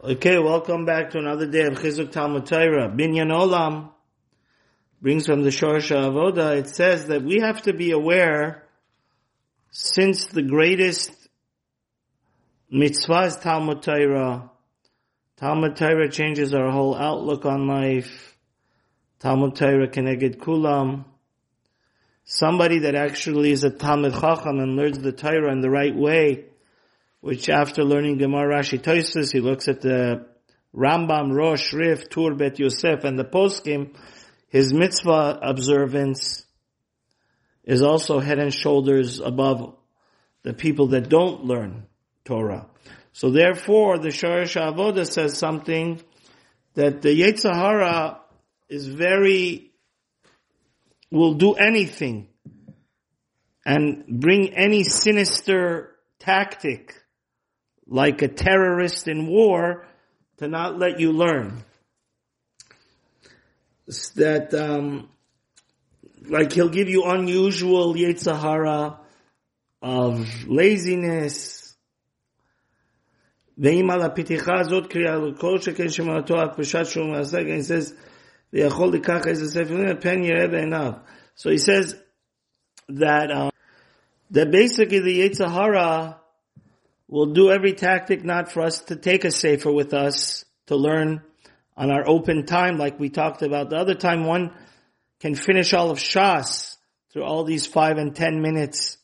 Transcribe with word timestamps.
Okay, 0.00 0.38
welcome 0.38 0.84
back 0.84 1.10
to 1.10 1.18
another 1.18 1.48
day 1.48 1.62
of 1.62 1.74
Chizuk 1.74 2.12
Talmud 2.12 2.46
Torah. 2.46 2.88
Binyan 2.88 3.32
Olam 3.32 3.90
brings 5.02 5.26
from 5.26 5.42
the 5.42 5.48
Shoresh 5.48 5.90
HaAvoda. 5.90 6.56
It 6.56 6.68
says 6.68 7.06
that 7.08 7.24
we 7.24 7.40
have 7.40 7.62
to 7.62 7.72
be 7.72 7.90
aware, 7.90 8.62
since 9.72 10.26
the 10.26 10.42
greatest 10.42 11.10
mitzvah 12.70 13.22
is 13.22 13.36
Talmud 13.38 13.82
Torah, 13.82 14.52
Talmud 15.36 15.74
Torah 15.74 16.08
changes 16.08 16.54
our 16.54 16.70
whole 16.70 16.94
outlook 16.94 17.44
on 17.44 17.66
life. 17.66 18.36
Talmud 19.18 19.56
Torah 19.56 19.88
keneged 19.88 20.36
kulam. 20.36 21.06
Somebody 22.22 22.78
that 22.80 22.94
actually 22.94 23.50
is 23.50 23.64
a 23.64 23.70
Talmid 23.72 24.12
Chacham 24.12 24.60
and 24.60 24.76
learns 24.76 25.00
the 25.00 25.10
Torah 25.10 25.50
in 25.50 25.60
the 25.60 25.70
right 25.70 25.96
way, 25.96 26.44
which 27.20 27.48
after 27.48 27.84
learning 27.84 28.18
Gemara 28.18 28.56
Rashi 28.56 28.80
Tosfos, 28.80 29.32
he 29.32 29.40
looks 29.40 29.68
at 29.68 29.80
the 29.80 30.26
Rambam, 30.74 31.34
Rosh, 31.34 31.72
Rif, 31.72 32.08
Tur, 32.08 32.34
Bet 32.34 32.58
Yosef, 32.58 33.04
and 33.04 33.18
the 33.18 33.24
poskim, 33.24 33.96
his 34.48 34.72
mitzvah 34.72 35.38
observance 35.42 36.44
is 37.64 37.82
also 37.82 38.18
head 38.18 38.38
and 38.38 38.54
shoulders 38.54 39.20
above 39.20 39.76
the 40.42 40.54
people 40.54 40.88
that 40.88 41.08
don't 41.08 41.44
learn 41.44 41.86
Torah. 42.24 42.66
So 43.12 43.30
therefore, 43.30 43.98
the 43.98 44.08
Shoresh 44.08 44.56
HaAvoda 44.56 45.06
says 45.06 45.36
something 45.36 46.00
that 46.74 47.02
the 47.02 47.08
Yetzer 47.08 47.52
Hara 47.52 48.20
is 48.68 48.86
very, 48.86 49.72
will 51.10 51.34
do 51.34 51.54
anything 51.54 52.28
and 53.66 54.06
bring 54.06 54.54
any 54.54 54.84
sinister 54.84 55.96
tactic 56.20 56.94
like 57.88 58.22
a 58.22 58.28
terrorist 58.28 59.08
in 59.08 59.26
war 59.26 59.86
to 60.36 60.46
not 60.46 60.78
let 60.78 61.00
you 61.00 61.12
learn. 61.12 61.64
That, 64.16 64.52
um, 64.52 65.08
like 66.28 66.52
he'll 66.52 66.68
give 66.68 66.90
you 66.90 67.04
unusual 67.04 67.94
Yetzer 67.94 68.38
Hara 68.38 69.00
of 69.80 70.46
laziness. 70.46 71.74
he 77.56 77.62
says, 77.62 77.94
So 81.34 81.50
he 81.50 81.58
says 81.58 81.96
that, 82.88 83.30
um, 83.32 83.50
that 84.30 84.50
basically 84.50 85.00
the 85.00 85.20
Yetzer 85.20 85.50
Hara 85.50 86.20
We'll 87.08 87.32
do 87.32 87.50
every 87.50 87.72
tactic 87.72 88.22
not 88.22 88.52
for 88.52 88.60
us 88.60 88.80
to 88.80 88.96
take 88.96 89.24
a 89.24 89.30
sefer 89.30 89.72
with 89.72 89.94
us 89.94 90.44
to 90.66 90.76
learn 90.76 91.22
on 91.74 91.90
our 91.90 92.06
open 92.06 92.44
time 92.44 92.76
like 92.76 93.00
we 93.00 93.08
talked 93.08 93.40
about. 93.40 93.70
The 93.70 93.76
other 93.76 93.94
time 93.94 94.24
one 94.24 94.52
can 95.18 95.34
finish 95.34 95.72
all 95.72 95.90
of 95.90 95.98
Shas 95.98 96.76
through 97.10 97.24
all 97.24 97.44
these 97.44 97.66
five 97.66 97.96
and 97.96 98.14
ten 98.14 98.42
minutes 98.42 98.98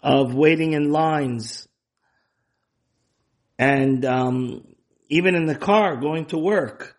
of 0.00 0.34
waiting 0.34 0.72
in 0.72 0.90
lines 0.90 1.68
and 3.58 4.04
um, 4.04 4.66
even 5.08 5.34
in 5.34 5.46
the 5.46 5.54
car 5.54 5.96
going 5.96 6.26
to 6.26 6.38
work. 6.38 6.96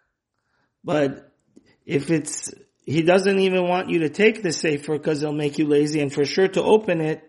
But 0.83 1.31
if 1.85 2.11
it's, 2.11 2.53
he 2.85 3.01
doesn't 3.01 3.39
even 3.39 3.67
want 3.67 3.89
you 3.89 3.99
to 3.99 4.09
take 4.09 4.43
the 4.43 4.51
sefer 4.51 4.93
because 4.93 5.23
it'll 5.23 5.33
make 5.33 5.57
you 5.57 5.67
lazy 5.67 6.01
and 6.01 6.13
for 6.13 6.25
sure 6.25 6.47
to 6.49 6.63
open 6.63 7.01
it, 7.01 7.23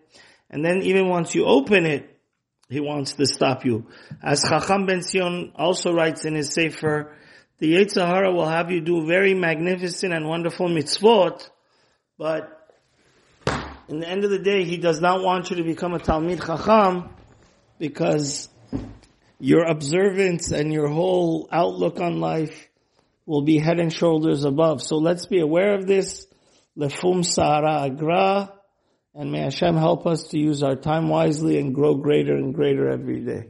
and 0.49 0.63
then 0.63 0.81
even 0.83 1.07
once 1.09 1.35
you 1.35 1.45
open 1.45 1.85
it, 1.85 2.17
he 2.69 2.79
wants 2.79 3.13
to 3.13 3.25
stop 3.25 3.65
you. 3.65 3.87
As 4.21 4.43
Chacham 4.43 4.85
Ben 4.85 5.01
Sion 5.01 5.51
also 5.55 5.93
writes 5.93 6.25
in 6.25 6.35
his 6.35 6.53
Sefer, 6.53 7.15
the 7.57 7.73
Yetzer 7.73 8.05
Hara 8.05 8.31
will 8.31 8.47
have 8.47 8.71
you 8.71 8.79
do 8.79 9.05
very 9.05 9.33
magnificent 9.33 10.13
and 10.13 10.27
wonderful 10.27 10.69
mitzvot, 10.69 11.49
but 12.17 12.55
in 13.89 13.99
the 13.99 14.07
end 14.07 14.23
of 14.23 14.29
the 14.29 14.39
day, 14.39 14.63
he 14.63 14.77
does 14.77 15.01
not 15.01 15.23
want 15.23 15.49
you 15.49 15.57
to 15.57 15.63
become 15.63 15.93
a 15.93 15.99
Talmid 15.99 16.45
Chacham 16.45 17.09
because 17.79 18.49
your 19.39 19.63
observance 19.63 20.51
and 20.51 20.71
your 20.71 20.87
whole 20.87 21.49
outlook 21.51 21.99
on 21.99 22.19
life 22.19 22.69
will 23.25 23.41
be 23.41 23.57
head 23.57 23.79
and 23.79 23.91
shoulders 23.91 24.43
above. 24.43 24.81
So 24.81 24.97
let's 24.97 25.25
be 25.25 25.39
aware 25.39 25.75
of 25.75 25.87
this. 25.87 26.27
Lefum 26.77 27.21
Tza'ara 27.21 27.85
Agra. 27.85 28.53
And 29.15 29.31
may 29.31 29.39
Hashem 29.39 29.75
help 29.75 30.05
us 30.05 30.27
to 30.29 30.39
use 30.39 30.63
our 30.63 30.75
time 30.75 31.09
wisely 31.09 31.59
and 31.59 31.73
grow 31.73 31.95
greater 31.95 32.35
and 32.35 32.53
greater 32.53 32.89
every 32.89 33.21
day. 33.25 33.49